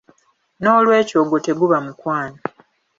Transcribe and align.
Noolwekyo 0.61 1.17
ogwo 1.21 1.37
teguba 1.45 1.77
mukwano. 1.85 2.39